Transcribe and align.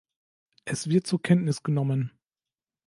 Es 0.65 0.89
wird 0.89 1.05
zur 1.05 1.21
Kenntnis 1.21 1.61
genommen. 1.61 2.09